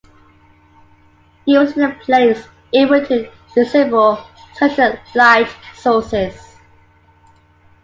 [1.45, 4.17] Usually the player is able to disable
[4.55, 6.55] certain light sources.